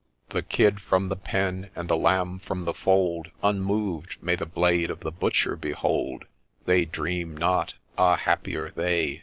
The 0.29 0.41
kid 0.41 0.79
from 0.81 1.09
the 1.09 1.15
pen, 1.15 1.69
and 1.75 1.87
the 1.87 1.95
lamb 1.95 2.39
from 2.39 2.65
the 2.65 2.73
fold, 2.73 3.29
Unmoved 3.43 4.15
may 4.19 4.35
the 4.35 4.47
blade 4.47 4.89
of 4.89 5.01
the 5.01 5.11
butcher 5.11 5.55
behold; 5.55 6.25
They 6.65 6.85
dream 6.85 7.37
not— 7.37 7.75
ah, 7.99 8.15
happier 8.15 8.71
they 8.75 9.19